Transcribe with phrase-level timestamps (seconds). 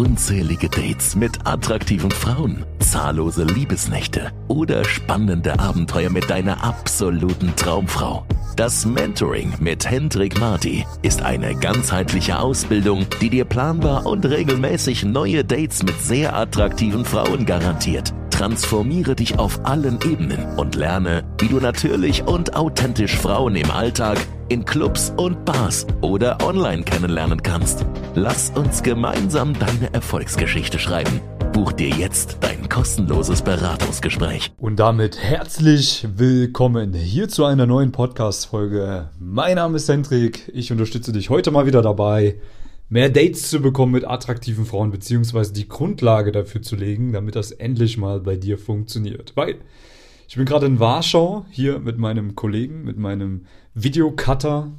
[0.00, 8.24] unzählige Dates mit attraktiven Frauen, zahllose Liebesnächte oder spannende Abenteuer mit deiner absoluten Traumfrau.
[8.56, 15.44] Das Mentoring mit Hendrik Marti ist eine ganzheitliche Ausbildung, die dir planbar und regelmäßig neue
[15.44, 18.14] Dates mit sehr attraktiven Frauen garantiert.
[18.40, 24.16] Transformiere dich auf allen Ebenen und lerne, wie du natürlich und authentisch Frauen im Alltag,
[24.48, 27.84] in Clubs und Bars oder online kennenlernen kannst.
[28.14, 31.20] Lass uns gemeinsam deine Erfolgsgeschichte schreiben.
[31.52, 34.52] Buch dir jetzt dein kostenloses Beratungsgespräch.
[34.56, 39.10] Und damit herzlich willkommen hier zu einer neuen Podcast-Folge.
[39.18, 40.50] Mein Name ist Hendrik.
[40.54, 42.36] Ich unterstütze dich heute mal wieder dabei,
[42.90, 47.52] mehr Dates zu bekommen mit attraktiven Frauen, beziehungsweise die Grundlage dafür zu legen, damit das
[47.52, 49.32] endlich mal bei dir funktioniert.
[49.36, 49.56] Weil
[50.28, 54.70] ich bin gerade in Warschau hier mit meinem Kollegen, mit meinem Videocutter,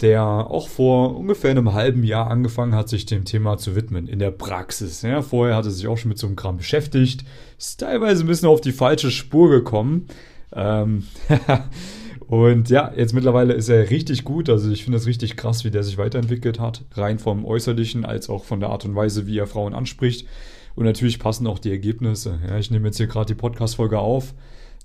[0.00, 4.18] der auch vor ungefähr einem halben Jahr angefangen hat, sich dem Thema zu widmen in
[4.18, 5.02] der Praxis.
[5.02, 7.24] Ja, vorher hat er sich auch schon mit so einem Kram beschäftigt,
[7.58, 10.08] ist teilweise ein bisschen auf die falsche Spur gekommen.
[10.54, 11.04] Ähm,
[12.26, 14.50] Und ja, jetzt mittlerweile ist er richtig gut.
[14.50, 16.84] Also ich finde es richtig krass, wie der sich weiterentwickelt hat.
[16.94, 20.26] Rein vom Äußerlichen als auch von der Art und Weise, wie er Frauen anspricht.
[20.74, 22.38] Und natürlich passen auch die Ergebnisse.
[22.46, 24.34] Ja, ich nehme jetzt hier gerade die Podcast-Folge auf,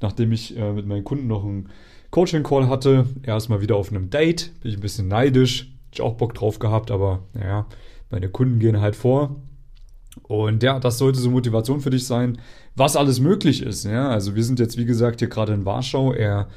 [0.01, 1.69] nachdem ich äh, mit meinen Kunden noch einen
[2.11, 3.05] Coaching-Call hatte.
[3.23, 4.51] Er ist mal wieder auf einem Date.
[4.61, 5.63] Bin ich ein bisschen neidisch.
[5.87, 7.65] Hab ich auch Bock drauf gehabt, aber naja,
[8.11, 9.35] meine Kunden gehen halt vor.
[10.23, 12.37] Und ja, das sollte so Motivation für dich sein,
[12.75, 13.85] was alles möglich ist.
[13.85, 16.13] Ja, also wir sind jetzt, wie gesagt, hier gerade in Warschau.
[16.13, 16.47] Er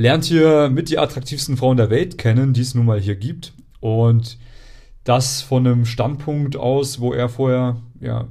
[0.00, 3.52] lernt hier mit die attraktivsten Frauen der Welt kennen, die es nun mal hier gibt.
[3.80, 4.38] Und
[5.04, 8.26] das von einem Standpunkt aus, wo er vorher ja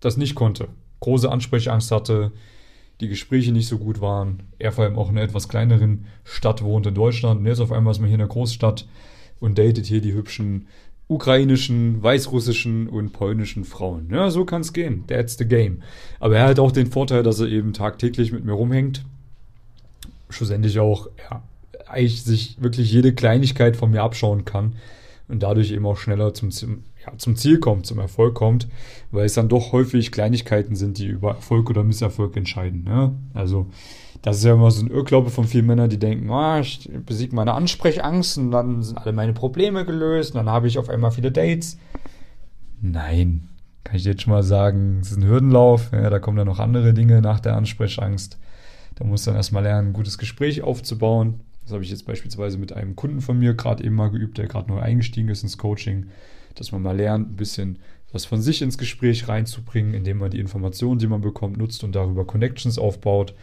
[0.00, 0.68] das nicht konnte.
[1.00, 2.30] Große Ansprechangst hatte,
[3.00, 4.44] die Gespräche nicht so gut waren.
[4.58, 7.40] Er vor allem auch in einer etwas kleineren Stadt wohnt in Deutschland.
[7.40, 8.86] Und jetzt auf einmal ist man hier in einer Großstadt
[9.40, 10.68] und datet hier die hübschen
[11.08, 14.08] ukrainischen, weißrussischen und polnischen Frauen.
[14.10, 15.04] Ja, so kann es gehen.
[15.06, 15.82] That's the game.
[16.18, 19.04] Aber er hat auch den Vorteil, dass er eben tagtäglich mit mir rumhängt
[20.28, 21.42] schlussendlich auch ja,
[21.86, 24.74] eigentlich sich wirklich jede Kleinigkeit von mir abschauen kann
[25.28, 28.68] und dadurch eben auch schneller zum, ja, zum Ziel kommt, zum Erfolg kommt,
[29.10, 32.84] weil es dann doch häufig Kleinigkeiten sind, die über Erfolg oder Misserfolg entscheiden.
[32.84, 33.12] Ne?
[33.34, 33.66] Also
[34.22, 37.34] das ist ja immer so ein Irrglaube von vielen Männern, die denken, oh, ich besiege
[37.34, 41.12] meine Ansprechangst und dann sind alle meine Probleme gelöst und dann habe ich auf einmal
[41.12, 41.78] viele Dates.
[42.80, 43.48] Nein,
[43.84, 46.58] kann ich jetzt schon mal sagen, es ist ein Hürdenlauf, ja, da kommen dann noch
[46.58, 48.38] andere Dinge nach der Ansprechangst.
[48.96, 51.40] Da muss dann erstmal lernen, ein gutes Gespräch aufzubauen.
[51.62, 54.46] Das habe ich jetzt beispielsweise mit einem Kunden von mir gerade eben mal geübt, der
[54.46, 56.06] gerade neu eingestiegen ist ins Coaching,
[56.54, 57.78] dass man mal lernt, ein bisschen
[58.12, 61.94] was von sich ins Gespräch reinzubringen, indem man die Informationen, die man bekommt, nutzt und
[61.94, 63.34] darüber Connections aufbaut.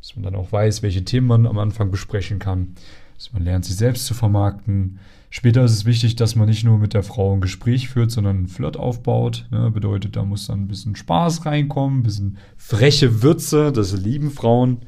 [0.00, 2.74] Dass man dann auch weiß, welche Themen man am Anfang besprechen kann.
[3.16, 4.98] Dass man lernt, sich selbst zu vermarkten.
[5.32, 8.36] Später ist es wichtig, dass man nicht nur mit der Frau ein Gespräch führt, sondern
[8.36, 9.46] einen Flirt aufbaut.
[9.52, 13.70] Ja, bedeutet, da muss dann ein bisschen Spaß reinkommen, ein bisschen freche Würze.
[13.70, 14.78] Das lieben Frauen.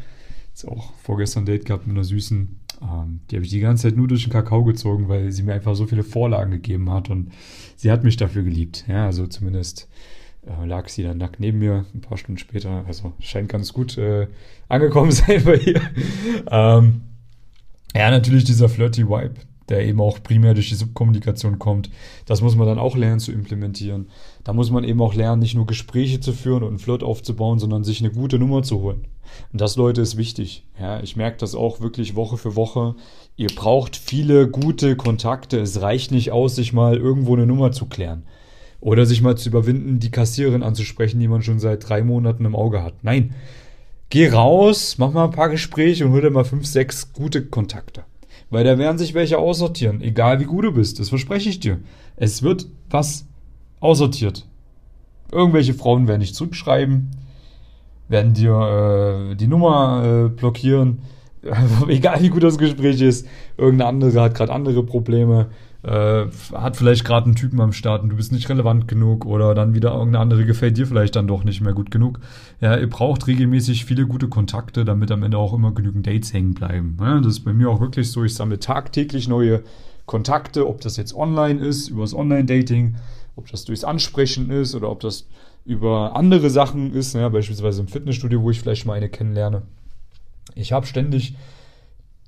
[0.49, 2.59] Jetzt auch vorgestern ein Date gehabt mit einer süßen.
[2.83, 5.55] Ähm, die habe ich die ganze Zeit nur durch den Kakao gezogen, weil sie mir
[5.55, 7.31] einfach so viele Vorlagen gegeben hat und
[7.77, 8.85] sie hat mich dafür geliebt.
[8.89, 9.89] Ja, also zumindest
[10.45, 12.85] äh, lag sie dann nackt neben mir ein paar Stunden später.
[12.87, 14.27] Also scheint ganz gut äh,
[14.69, 15.81] angekommen sein bei ihr.
[16.51, 17.03] ähm,
[17.95, 19.35] ja, natürlich dieser flirty Vibe,
[19.69, 21.91] der eben auch primär durch die Subkommunikation kommt.
[22.27, 24.09] Das muss man dann auch lernen zu implementieren.
[24.45, 27.59] Da muss man eben auch lernen, nicht nur Gespräche zu führen und einen Flirt aufzubauen,
[27.59, 29.07] sondern sich eine gute Nummer zu holen.
[29.53, 30.65] Und das, Leute, ist wichtig.
[30.81, 32.95] Ja, ich merke das auch wirklich Woche für Woche.
[33.37, 35.61] Ihr braucht viele gute Kontakte.
[35.61, 38.25] Es reicht nicht aus, sich mal irgendwo eine Nummer zu klären.
[38.81, 42.57] Oder sich mal zu überwinden, die Kassiererin anzusprechen, die man schon seit drei Monaten im
[42.57, 42.95] Auge hat.
[43.03, 43.35] Nein.
[44.11, 48.05] Geh raus, mach mal ein paar Gespräche und hol dir mal fünf, sechs gute Kontakte.
[48.53, 51.79] Weil da werden sich welche aussortieren, egal wie gut du bist, das verspreche ich dir.
[52.17, 53.27] Es wird was
[53.81, 54.47] aussortiert.
[55.33, 57.13] Irgendwelche Frauen werden dich zurückschreiben,
[58.09, 60.99] werden dir äh, die Nummer äh, blockieren,
[61.89, 63.27] egal wie gut das Gespräch ist.
[63.57, 65.49] Irgendeine andere hat gerade andere Probleme,
[65.83, 69.55] äh, hat vielleicht gerade einen Typen am Start und du bist nicht relevant genug oder
[69.55, 72.21] dann wieder irgendeine andere gefällt dir vielleicht dann doch nicht mehr gut genug.
[72.61, 76.55] Ja, ihr braucht regelmäßig viele gute Kontakte, damit am Ende auch immer genügend Dates hängen
[76.55, 76.97] bleiben.
[77.01, 78.23] Ja, das ist bei mir auch wirklich so.
[78.25, 79.63] Ich sammle tagtäglich neue
[80.07, 82.97] Kontakte, ob das jetzt online ist, übers Online-Dating,
[83.35, 85.27] ob das durchs Ansprechen ist oder ob das
[85.65, 89.63] über andere Sachen ist, ja, beispielsweise im Fitnessstudio, wo ich vielleicht mal eine kennenlerne.
[90.55, 91.35] Ich habe ständig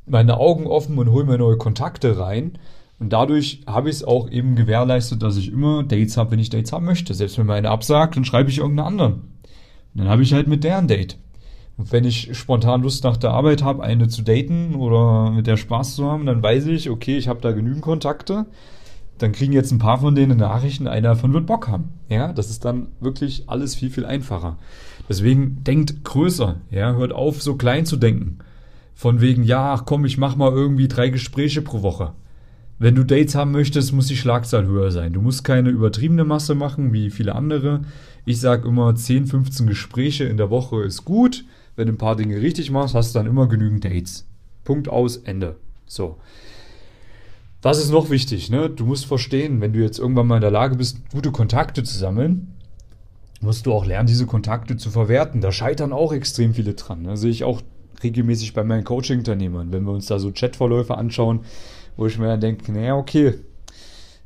[0.07, 2.59] meine Augen offen und hole mir neue Kontakte rein.
[2.99, 6.51] Und dadurch habe ich es auch eben gewährleistet, dass ich immer Dates habe, wenn ich
[6.51, 7.13] Dates haben möchte.
[7.15, 9.13] Selbst wenn mir eine absagt, dann schreibe ich irgendeinen anderen.
[9.13, 11.19] Und dann habe ich halt mit der ein Date.
[11.77, 15.57] Und wenn ich spontan Lust nach der Arbeit habe, eine zu daten oder mit der
[15.57, 18.47] Spaß zu haben, dann weiß ich, okay, ich habe da genügend Kontakte.
[19.19, 21.91] dann kriegen jetzt ein paar von denen Nachrichten, einer davon wird Bock haben.
[22.09, 24.59] Ja, das ist dann wirklich alles viel, viel einfacher.
[25.09, 28.39] Deswegen denkt größer, ja, hört auf, so klein zu denken.
[28.95, 32.13] Von wegen, ja, ach komm, ich mach mal irgendwie drei Gespräche pro Woche.
[32.79, 35.13] Wenn du Dates haben möchtest, muss die Schlagzahl höher sein.
[35.13, 37.83] Du musst keine übertriebene Masse machen, wie viele andere.
[38.25, 41.45] Ich sag immer, 10, 15 Gespräche in der Woche ist gut.
[41.77, 44.27] Wenn du ein paar Dinge richtig machst, hast du dann immer genügend Dates.
[44.65, 45.57] Punkt aus, Ende.
[45.87, 46.17] So.
[47.63, 48.51] Was ist noch wichtig?
[48.51, 48.69] Ne?
[48.69, 51.97] Du musst verstehen, wenn du jetzt irgendwann mal in der Lage bist, gute Kontakte zu
[51.97, 52.55] sammeln,
[53.41, 55.41] musst du auch lernen, diese Kontakte zu verwerten.
[55.41, 57.03] Da scheitern auch extrem viele dran.
[57.03, 57.17] Ne?
[57.17, 57.63] Sehe ich auch
[58.03, 61.41] regelmäßig bei meinen Coaching-Unternehmern, wenn wir uns da so Chatverläufe anschauen,
[61.97, 63.35] wo ich mir dann denke, naja, okay,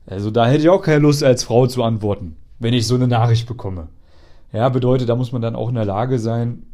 [0.07, 3.09] also da hätte ich auch keine Lust als Frau zu antworten, wenn ich so eine
[3.09, 3.89] Nachricht bekomme.
[4.53, 6.65] Ja, bedeutet, da muss man dann auch in der Lage sein,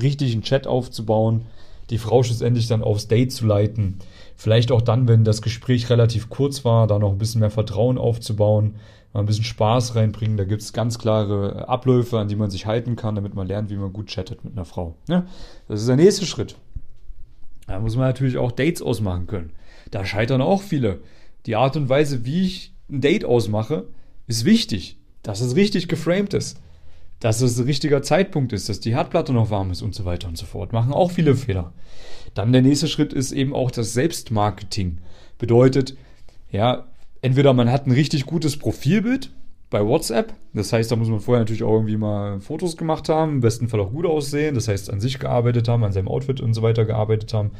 [0.00, 1.42] richtig einen Chat aufzubauen,
[1.90, 3.98] die Frau schlussendlich dann aufs Date zu leiten,
[4.42, 7.96] Vielleicht auch dann, wenn das Gespräch relativ kurz war, da noch ein bisschen mehr Vertrauen
[7.96, 8.74] aufzubauen,
[9.12, 10.36] mal ein bisschen Spaß reinbringen.
[10.36, 13.70] Da gibt es ganz klare Abläufe, an die man sich halten kann, damit man lernt,
[13.70, 14.96] wie man gut chattet mit einer Frau.
[15.08, 15.26] Ja,
[15.68, 16.56] das ist der nächste Schritt.
[17.68, 19.52] Da muss man natürlich auch Dates ausmachen können.
[19.92, 21.02] Da scheitern auch viele.
[21.46, 23.86] Die Art und Weise, wie ich ein Date ausmache,
[24.26, 26.60] ist wichtig, dass es richtig geframed ist,
[27.20, 30.26] dass es ein richtiger Zeitpunkt ist, dass die Herdplatte noch warm ist und so weiter
[30.26, 30.72] und so fort.
[30.72, 31.72] Machen auch viele Fehler.
[32.34, 34.98] Dann der nächste Schritt ist eben auch das Selbstmarketing.
[35.38, 35.96] Bedeutet,
[36.50, 36.86] ja,
[37.20, 39.30] entweder man hat ein richtig gutes Profilbild
[39.70, 40.32] bei WhatsApp.
[40.54, 43.68] Das heißt, da muss man vorher natürlich auch irgendwie mal Fotos gemacht haben, im besten
[43.68, 44.54] Fall auch gut aussehen.
[44.54, 47.52] Das heißt, an sich gearbeitet haben, an seinem Outfit und so weiter gearbeitet haben.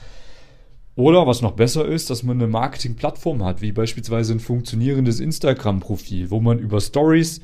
[0.95, 6.31] Oder was noch besser ist, dass man eine Marketingplattform hat, wie beispielsweise ein funktionierendes Instagram-Profil,
[6.31, 7.41] wo man über Stories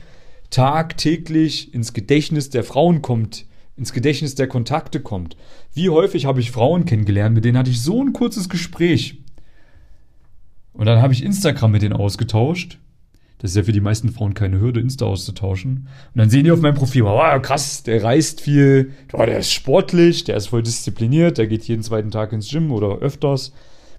[0.50, 3.46] tagtäglich ins Gedächtnis der Frauen kommt,
[3.76, 5.36] ins Gedächtnis der Kontakte kommt.
[5.72, 9.22] Wie häufig habe ich Frauen kennengelernt, mit denen hatte ich so ein kurzes Gespräch.
[10.74, 12.78] Und dann habe ich Instagram mit denen ausgetauscht.
[13.38, 15.88] Das ist ja für die meisten Frauen keine Hürde, Insta auszutauschen.
[16.14, 19.52] Und dann sehen die auf meinem Profil, wow, krass, der reist viel, oh, der ist
[19.52, 23.52] sportlich, der ist voll diszipliniert, der geht jeden zweiten Tag ins Gym oder öfters.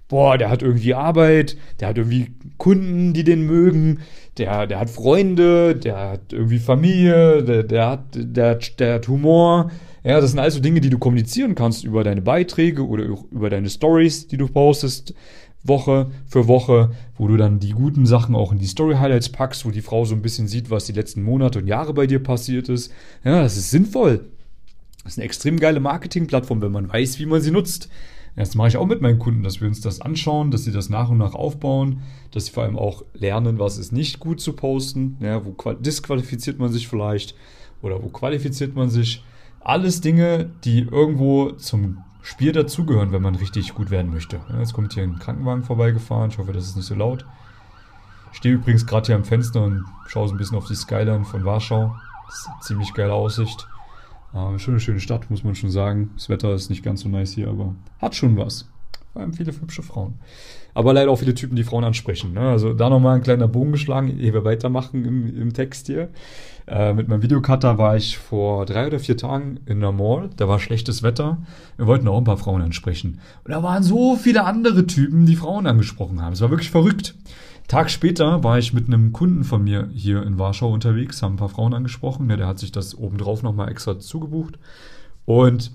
[0.08, 4.00] Boah, der hat irgendwie Arbeit, der hat irgendwie Kunden, die den mögen,
[4.36, 9.70] der, der hat Freunde, der hat irgendwie Familie, der, der, hat, der, der hat Humor.
[10.02, 13.68] Ja, das sind also Dinge, die du kommunizieren kannst über deine Beiträge oder über deine
[13.70, 15.14] Stories, die du postest,
[15.62, 19.70] Woche für Woche, wo du dann die guten Sachen auch in die Story-Highlights packst, wo
[19.70, 22.68] die Frau so ein bisschen sieht, was die letzten Monate und Jahre bei dir passiert
[22.68, 22.92] ist.
[23.24, 24.26] Ja, das ist sinnvoll.
[25.04, 27.88] Das ist eine extrem geile Marketingplattform, wenn man weiß, wie man sie nutzt.
[28.36, 30.88] Das mache ich auch mit meinen Kunden, dass wir uns das anschauen, dass sie das
[30.88, 34.52] nach und nach aufbauen, dass sie vor allem auch lernen, was ist nicht gut zu
[34.52, 37.34] posten, ja, wo disqualifiziert man sich vielleicht
[37.82, 39.24] oder wo qualifiziert man sich.
[39.60, 44.40] Alles Dinge, die irgendwo zum Spiel dazugehören, wenn man richtig gut werden möchte.
[44.58, 47.26] Jetzt kommt hier ein Krankenwagen vorbeigefahren, ich hoffe, das ist nicht so laut.
[48.32, 51.24] Ich stehe übrigens gerade hier am Fenster und schaue so ein bisschen auf die Skyline
[51.24, 51.96] von Warschau.
[52.60, 53.66] Ziemlich geile Aussicht.
[54.32, 56.10] Schon eine schöne Stadt, muss man schon sagen.
[56.14, 58.69] Das Wetter ist nicht ganz so nice hier, aber hat schon was.
[59.12, 60.14] Vor allem viele hübsche Frauen.
[60.72, 62.32] Aber leider auch viele Typen, die Frauen ansprechen.
[62.32, 62.40] Ne?
[62.40, 66.10] Also da nochmal ein kleiner Bogen geschlagen, ehe wir weitermachen im, im Text hier.
[66.68, 70.30] Äh, mit meinem Videocutter war ich vor drei oder vier Tagen in der Mall.
[70.36, 71.38] Da war schlechtes Wetter.
[71.76, 73.20] Wir wollten auch ein paar Frauen ansprechen.
[73.42, 76.32] Und da waren so viele andere Typen, die Frauen angesprochen haben.
[76.32, 77.16] Es war wirklich verrückt.
[77.66, 81.38] Tag später war ich mit einem Kunden von mir hier in Warschau unterwegs, haben ein
[81.38, 82.30] paar Frauen angesprochen.
[82.30, 84.58] Ja, der hat sich das obendrauf nochmal extra zugebucht.
[85.24, 85.72] Und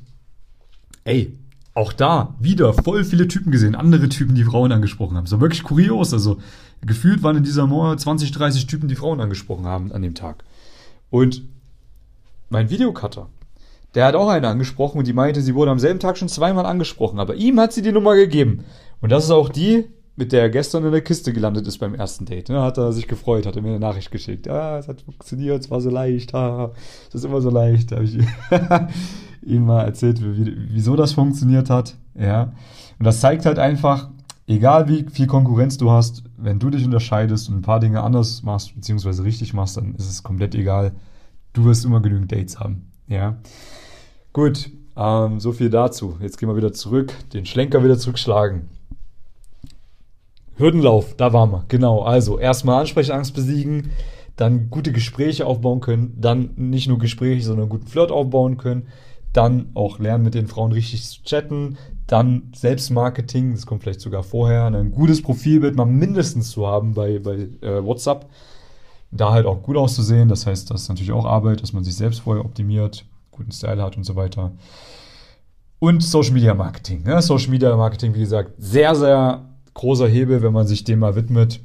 [1.04, 1.38] ey,
[1.75, 5.27] auch da wieder voll viele Typen gesehen, andere Typen, die Frauen angesprochen haben.
[5.27, 6.13] So wirklich kurios.
[6.13, 6.38] Also
[6.82, 10.46] gefühlt waren in dieser Mauer 20, 30 Typen, die Frauen angesprochen haben an dem Tag.
[11.10, 11.44] Und
[12.50, 13.27] mein Videocutter,
[13.94, 16.65] der hat auch eine angesprochen und die meinte, sie wurde am selben Tag schon zweimal
[16.65, 18.63] angesprochen, aber ihm hat sie die Nummer gegeben.
[19.01, 21.94] Und das ist auch die, mit der er gestern in der Kiste gelandet ist beim
[21.94, 22.48] ersten Date.
[22.48, 22.62] Ne?
[22.62, 24.46] Hat er sich gefreut, hat er mir eine Nachricht geschickt.
[24.46, 26.34] Ja, es hat funktioniert, es war so leicht.
[26.34, 26.72] Ha,
[27.10, 27.91] es ist immer so leicht.
[29.46, 31.96] Ihm mal erzählt, wie, wieso das funktioniert hat.
[32.18, 32.54] Ja.
[33.00, 34.10] Und das zeigt halt einfach,
[34.48, 38.44] egal wie viel Konkurrenz du hast, wenn du dich unterscheidest und ein paar Dinge anders
[38.44, 40.94] machst, beziehungsweise richtig machst, dann ist es komplett egal.
[41.54, 42.92] Du wirst immer genügend Dates haben.
[43.08, 43.38] Ja.
[44.34, 46.18] Gut, ähm, so viel dazu.
[46.22, 48.70] Jetzt gehen wir wieder zurück, den Schlenker wieder zurückschlagen.
[50.58, 51.66] Hürdenlauf, da waren wir.
[51.68, 52.02] Genau.
[52.02, 53.92] Also erstmal Ansprechangst besiegen,
[54.36, 58.88] dann gute Gespräche aufbauen können, dann nicht nur Gespräche, sondern guten Flirt aufbauen können,
[59.36, 61.77] dann auch lernen, mit den Frauen richtig zu chatten,
[62.08, 67.20] dann Selbstmarketing, das kommt vielleicht sogar vorher, ein gutes Profilbild mal mindestens zu haben bei,
[67.20, 68.27] bei äh, WhatsApp.
[69.12, 71.96] Da halt auch gut auszusehen, das heißt, das ist natürlich auch Arbeit, dass man sich
[71.96, 74.51] selbst vorher optimiert, guten Style hat und so weiter.
[75.80, 77.04] Und Social Media Marketing.
[77.04, 77.22] Ne?
[77.22, 81.60] Social Media Marketing, wie gesagt, sehr, sehr großer Hebel, wenn man sich dem mal widmet.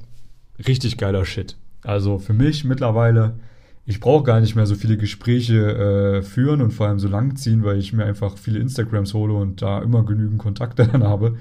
[0.67, 1.57] richtig geiler Shit.
[1.83, 3.35] Also für mich mittlerweile,
[3.91, 7.35] ich brauche gar nicht mehr so viele Gespräche äh, führen und vor allem so lang
[7.35, 11.37] ziehen, weil ich mir einfach viele Instagrams hole und da immer genügend Kontakte dann habe.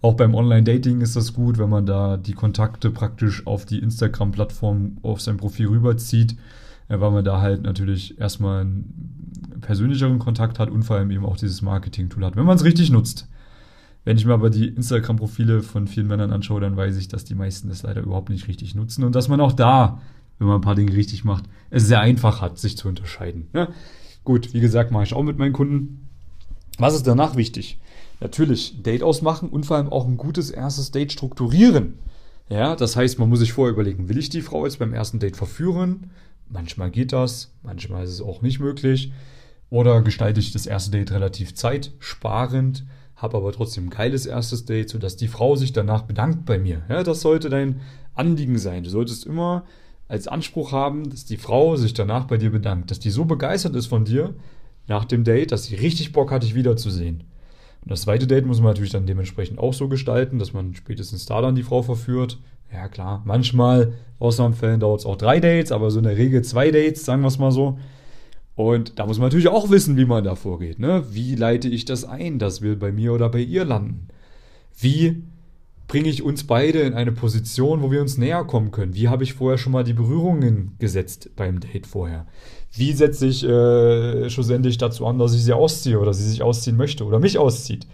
[0.00, 4.96] Auch beim Online-Dating ist das gut, wenn man da die Kontakte praktisch auf die Instagram-Plattform
[5.02, 6.32] auf sein Profil rüberzieht,
[6.88, 11.24] äh, weil man da halt natürlich erstmal einen persönlicheren Kontakt hat und vor allem eben
[11.24, 13.28] auch dieses Marketing-Tool hat, wenn man es richtig nutzt.
[14.04, 17.36] Wenn ich mir aber die Instagram-Profile von vielen Männern anschaue, dann weiß ich, dass die
[17.36, 20.00] meisten das leider überhaupt nicht richtig nutzen und dass man auch da,
[20.38, 23.48] wenn man ein paar Dinge richtig macht, es sehr einfach hat, sich zu unterscheiden.
[23.52, 23.68] Ja?
[24.24, 26.08] Gut, wie gesagt, mache ich auch mit meinen Kunden.
[26.78, 27.78] Was ist danach wichtig?
[28.20, 31.94] Natürlich Date ausmachen und vor allem auch ein gutes erstes Date strukturieren.
[32.48, 35.18] Ja, das heißt, man muss sich vorher überlegen, will ich die Frau jetzt beim ersten
[35.18, 36.10] Date verführen?
[36.48, 39.12] Manchmal geht das, manchmal ist es auch nicht möglich.
[39.70, 42.84] Oder gestalte ich das erste Date relativ zeitsparend?
[43.22, 46.82] habe aber trotzdem ein geiles erstes Date, sodass die Frau sich danach bedankt bei mir.
[46.88, 47.80] Ja, das sollte dein
[48.14, 48.82] Anliegen sein.
[48.82, 49.64] Du solltest immer
[50.12, 53.74] als Anspruch haben, dass die Frau sich danach bei dir bedankt, dass die so begeistert
[53.74, 54.34] ist von dir
[54.86, 57.24] nach dem Date, dass sie richtig Bock hat, dich wiederzusehen.
[57.80, 61.24] Und das zweite Date muss man natürlich dann dementsprechend auch so gestalten, dass man spätestens
[61.24, 62.38] da dann die Frau verführt.
[62.70, 66.70] Ja klar, manchmal, Ausnahmefällen dauert es auch drei Dates, aber so in der Regel zwei
[66.70, 67.78] Dates, sagen wir es mal so.
[68.54, 70.78] Und da muss man natürlich auch wissen, wie man da vorgeht.
[70.78, 71.06] Ne?
[71.10, 74.08] Wie leite ich das ein, dass wir bei mir oder bei ihr landen?
[74.78, 75.22] Wie
[75.92, 78.94] bringe ich uns beide in eine Position, wo wir uns näher kommen können?
[78.94, 82.24] Wie habe ich vorher schon mal die Berührungen gesetzt beim Date vorher?
[82.72, 86.78] Wie setze ich äh, schlussendlich dazu an, dass ich sie ausziehe oder sie sich ausziehen
[86.78, 87.86] möchte oder mich auszieht?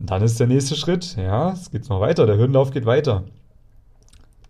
[0.00, 3.22] Und dann ist der nächste Schritt, ja, es geht noch weiter, der Hürdenlauf geht weiter.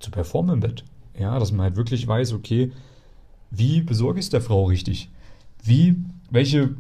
[0.00, 0.82] Zu performen im Bett.
[1.18, 2.72] Ja, dass man halt wirklich weiß, okay,
[3.50, 5.10] wie besorge ich es der Frau richtig?
[5.62, 5.94] Wie,
[6.30, 6.70] welche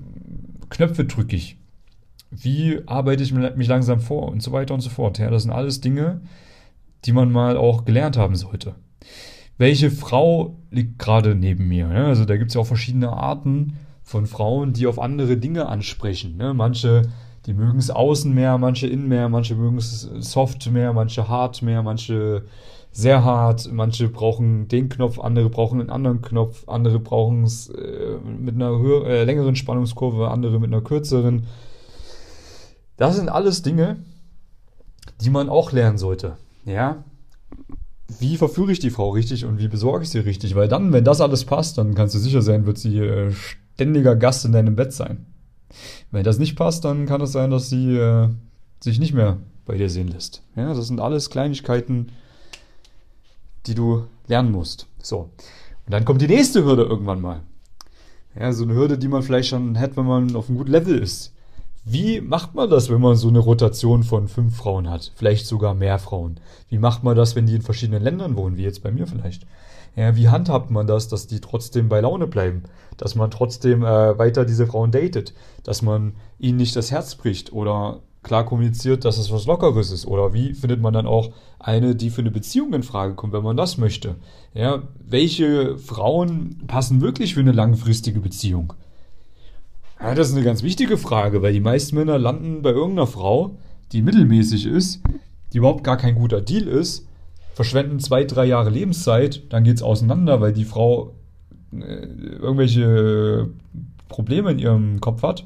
[0.70, 1.57] Knöpfe drücke ich?
[2.30, 5.18] Wie arbeite ich mich langsam vor und so weiter und so fort.
[5.18, 6.20] Ja, das sind alles Dinge,
[7.04, 8.74] die man mal auch gelernt haben sollte.
[9.56, 11.90] Welche Frau liegt gerade neben mir?
[11.92, 15.66] Ja, also da gibt es ja auch verschiedene Arten von Frauen, die auf andere Dinge
[15.66, 16.36] ansprechen.
[16.36, 16.54] Ne?
[16.54, 17.02] Manche,
[17.46, 21.62] die mögen es außen mehr, manche innen mehr, manche mögen es soft mehr, manche hart
[21.62, 22.44] mehr, manche
[22.92, 28.16] sehr hart, manche brauchen den Knopf, andere brauchen einen anderen Knopf, andere brauchen es äh,
[28.24, 31.46] mit einer höher, äh, längeren Spannungskurve, andere mit einer kürzeren.
[32.98, 33.96] Das sind alles Dinge,
[35.22, 36.36] die man auch lernen sollte.
[36.66, 37.04] Ja,
[38.18, 40.54] wie verführe ich die Frau richtig und wie besorge ich sie richtig?
[40.54, 44.16] Weil dann, wenn das alles passt, dann kannst du sicher sein, wird sie äh, ständiger
[44.16, 45.26] Gast in deinem Bett sein.
[46.10, 48.28] Wenn das nicht passt, dann kann es sein, dass sie äh,
[48.80, 49.36] sich nicht mehr
[49.66, 50.42] bei dir sehen lässt.
[50.56, 52.12] Ja, das sind alles Kleinigkeiten,
[53.66, 54.86] die du lernen musst.
[55.02, 55.30] So.
[55.84, 57.40] Und dann kommt die nächste Hürde irgendwann mal.
[58.38, 60.98] Ja, so eine Hürde, die man vielleicht schon hat, wenn man auf einem guten Level
[60.98, 61.34] ist.
[61.90, 65.10] Wie macht man das, wenn man so eine Rotation von fünf Frauen hat?
[65.16, 66.38] Vielleicht sogar mehr Frauen.
[66.68, 69.46] Wie macht man das, wenn die in verschiedenen Ländern wohnen, wie jetzt bei mir vielleicht?
[69.96, 72.64] Ja, wie handhabt man das, dass die trotzdem bei Laune bleiben?
[72.98, 75.32] Dass man trotzdem äh, weiter diese Frauen datet?
[75.62, 77.54] Dass man ihnen nicht das Herz bricht?
[77.54, 80.06] Oder klar kommuniziert, dass es was Lockeres ist?
[80.06, 83.42] Oder wie findet man dann auch eine, die für eine Beziehung in Frage kommt, wenn
[83.42, 84.16] man das möchte?
[84.52, 88.74] Ja, welche Frauen passen wirklich für eine langfristige Beziehung?
[90.00, 93.56] Ja, das ist eine ganz wichtige Frage, weil die meisten Männer landen bei irgendeiner Frau,
[93.92, 95.02] die mittelmäßig ist,
[95.52, 97.06] die überhaupt gar kein guter Deal ist,
[97.54, 101.14] verschwenden zwei, drei Jahre Lebenszeit, dann geht es auseinander, weil die Frau
[101.72, 102.06] äh,
[102.38, 103.48] irgendwelche
[104.08, 105.44] Probleme in ihrem Kopf hat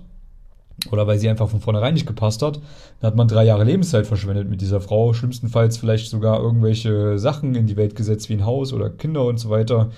[0.90, 2.60] oder weil sie einfach von vornherein nicht gepasst hat,
[3.00, 5.12] dann hat man drei Jahre Lebenszeit verschwendet mit dieser Frau.
[5.12, 9.38] Schlimmstenfalls vielleicht sogar irgendwelche Sachen in die Welt gesetzt, wie ein Haus oder Kinder und
[9.38, 9.90] so weiter.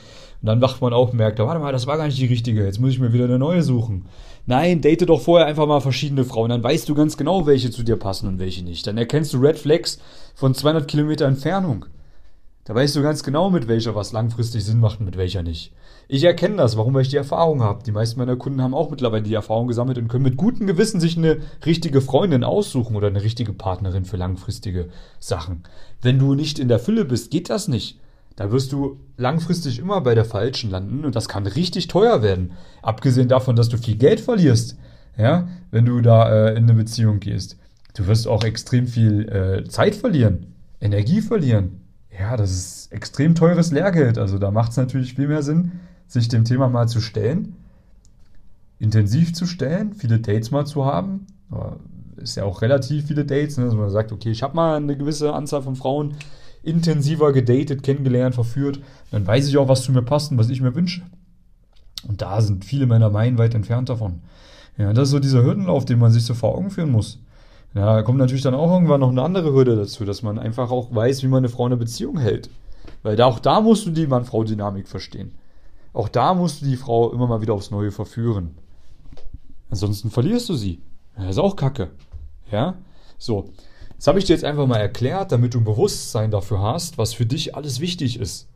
[0.43, 2.65] Und dann wacht man auf und merkt, warte mal, das war gar nicht die richtige,
[2.65, 4.07] jetzt muss ich mir wieder eine neue suchen.
[4.47, 7.83] Nein, date doch vorher einfach mal verschiedene Frauen, dann weißt du ganz genau, welche zu
[7.83, 8.87] dir passen und welche nicht.
[8.87, 9.99] Dann erkennst du Red Flags
[10.35, 11.87] von 200 Kilometer Entfernung.
[12.65, 15.73] Da weißt du ganz genau, mit welcher was langfristig Sinn macht und mit welcher nicht.
[16.09, 17.83] Ich erkenne das, warum, weil ich die Erfahrung habe.
[17.85, 21.01] Die meisten meiner Kunden haben auch mittlerweile die Erfahrung gesammelt und können mit gutem Gewissen
[21.01, 24.89] sich eine richtige Freundin aussuchen oder eine richtige Partnerin für langfristige
[25.21, 25.63] Sachen.
[26.03, 27.99] Wenn du nicht in der Fülle bist, geht das nicht.
[28.37, 32.53] Da wirst du langfristig immer bei der falschen landen und das kann richtig teuer werden.
[32.83, 34.77] Abgesehen davon, dass du viel Geld verlierst,
[35.17, 37.57] ja, wenn du da äh, in eine Beziehung gehst.
[37.95, 41.85] Du wirst auch extrem viel äh, Zeit verlieren, Energie verlieren,
[42.19, 44.19] ja, das ist extrem teures Lehrgeld.
[44.19, 45.73] Also da macht es natürlich viel mehr Sinn,
[46.07, 47.57] sich dem Thema mal zu stellen,
[48.79, 51.27] intensiv zu stellen, viele Dates mal zu haben.
[52.17, 53.65] Ist ja auch relativ viele Dates, ne?
[53.65, 56.15] dass man sagt, okay, ich habe mal eine gewisse Anzahl von Frauen
[56.65, 58.81] intensiver gedatet, kennengelernt, verführt.
[59.11, 61.03] Dann weiß ich auch, was zu mir passt und was ich mir wünsche.
[62.09, 64.21] Und da sind viele Männer meilenweit entfernt davon.
[64.77, 67.21] Ja, das ist so dieser Hürdenlauf, den man sich so vor Augen führen muss.
[67.75, 70.71] Ja, da kommt natürlich dann auch irgendwann noch eine andere Hürde dazu, dass man einfach
[70.71, 72.51] auch weiß, wie man eine Frau in einer Beziehung hält.
[73.03, 75.33] Weil da, auch da musst du die Mann-Frau-Dynamik verstehen.
[75.93, 78.57] Auch da musst du die Frau immer mal wieder aufs Neue verführen.
[79.71, 80.81] Ansonsten verlierst du sie.
[81.17, 81.91] Das ist auch Kacke.
[82.51, 82.77] Ja?
[83.19, 83.51] So.
[84.05, 87.15] Das habe ich dir jetzt einfach mal erklärt, damit du ein Bewusstsein dafür hast, was
[87.15, 88.51] für dich alles wichtig ist.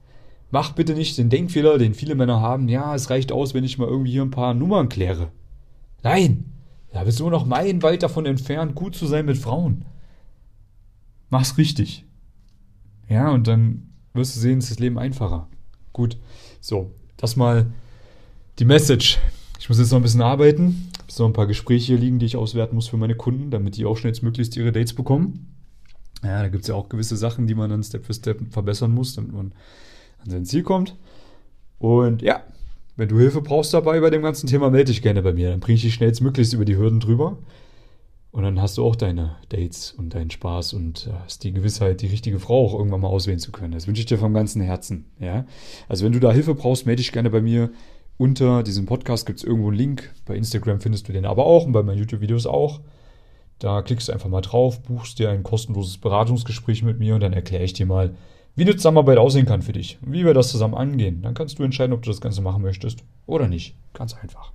[0.50, 3.78] Mach bitte nicht den Denkfehler, den viele Männer haben, ja, es reicht aus, wenn ich
[3.78, 5.32] mal irgendwie hier ein paar Nummern kläre.
[6.02, 6.52] Nein!
[6.92, 9.86] Da bist du nur noch meilenweit davon entfernt, gut zu sein mit Frauen.
[11.30, 12.04] Mach's richtig.
[13.08, 15.48] Ja, und dann wirst du sehen, ist das Leben einfacher.
[15.94, 16.18] Gut.
[16.60, 17.72] So, das mal
[18.58, 19.18] die Message.
[19.58, 20.90] Ich muss jetzt noch ein bisschen arbeiten.
[21.08, 23.50] Ich habe noch ein paar Gespräche hier liegen, die ich auswerten muss für meine Kunden,
[23.50, 25.54] damit die auch schnellstmöglichst ihre Dates bekommen.
[26.22, 28.92] Ja, da gibt es ja auch gewisse Sachen, die man dann Step für Step verbessern
[28.92, 29.52] muss, damit man
[30.22, 30.96] an sein Ziel kommt.
[31.78, 32.42] Und ja,
[32.96, 35.50] wenn du Hilfe brauchst dabei bei dem ganzen Thema, melde dich gerne bei mir.
[35.50, 37.38] Dann bringe ich dich schnellstmöglichst über die Hürden drüber.
[38.30, 42.02] Und dann hast du auch deine Dates und deinen Spaß und äh, hast die Gewissheit,
[42.02, 43.72] die richtige Frau auch irgendwann mal auswählen zu können.
[43.72, 45.06] Das wünsche ich dir vom ganzen Herzen.
[45.18, 45.46] Ja?
[45.88, 47.70] Also wenn du da Hilfe brauchst, melde dich gerne bei mir.
[48.18, 50.12] Unter diesem Podcast gibt es irgendwo einen Link.
[50.26, 52.80] Bei Instagram findest du den aber auch und bei meinen YouTube-Videos auch.
[53.60, 57.32] Da klickst du einfach mal drauf, buchst dir ein kostenloses Beratungsgespräch mit mir und dann
[57.32, 58.14] erkläre ich dir mal,
[58.56, 61.22] wie eine Zusammenarbeit aussehen kann für dich und wie wir das zusammen angehen.
[61.22, 63.76] Dann kannst du entscheiden, ob du das Ganze machen möchtest oder nicht.
[63.94, 64.52] Ganz einfach.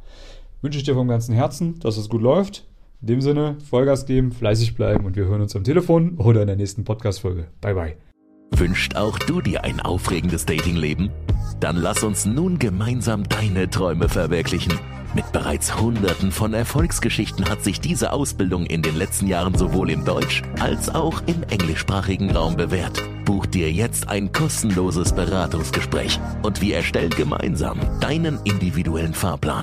[0.61, 2.65] Wünsche ich dir vom ganzen Herzen, dass es gut läuft.
[2.99, 6.47] In dem Sinne, Vollgas geben, fleißig bleiben und wir hören uns am Telefon oder in
[6.47, 7.47] der nächsten Podcast-Folge.
[7.61, 8.12] Bye, bye.
[8.55, 11.09] Wünscht auch du dir ein aufregendes Datingleben?
[11.59, 14.73] Dann lass uns nun gemeinsam deine Träume verwirklichen.
[15.15, 20.05] Mit bereits hunderten von Erfolgsgeschichten hat sich diese Ausbildung in den letzten Jahren sowohl im
[20.05, 23.01] Deutsch- als auch im englischsprachigen Raum bewährt.
[23.25, 29.61] Buch dir jetzt ein kostenloses Beratungsgespräch und wir erstellen gemeinsam deinen individuellen Fahrplan.